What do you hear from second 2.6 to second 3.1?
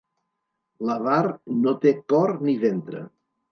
ventre.